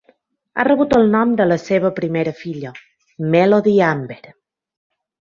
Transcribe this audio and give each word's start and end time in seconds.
Ha 0.57 0.63
rebut 0.67 0.93
el 0.99 1.03
nom 1.15 1.33
de 1.41 1.45
la 1.49 1.57
seva 1.63 1.91
primera 1.99 2.33
filla, 2.39 2.71
Melody 3.35 3.75
Amber. 3.89 4.19